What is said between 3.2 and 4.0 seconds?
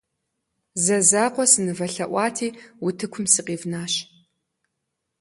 сыкъивнащ.